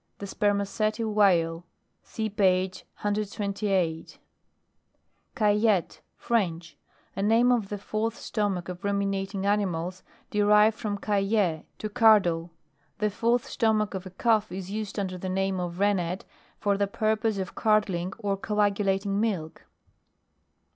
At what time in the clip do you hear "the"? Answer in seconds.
0.17-0.25, 7.69-7.77, 12.97-13.11, 15.19-15.29, 16.77-16.87